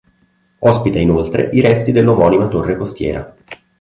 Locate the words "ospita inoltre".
0.61-1.51